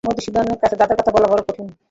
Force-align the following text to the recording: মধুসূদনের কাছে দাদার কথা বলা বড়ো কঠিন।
মধুসূদনের 0.03 0.57
কাছে 0.61 0.75
দাদার 0.75 0.97
কথা 0.99 1.11
বলা 1.11 1.27
বড়ো 1.27 1.43
কঠিন। 1.47 1.67